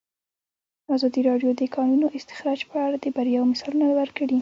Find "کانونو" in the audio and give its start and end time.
1.75-2.07